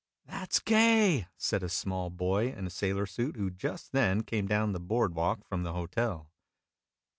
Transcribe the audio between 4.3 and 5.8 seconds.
clown the board walk from the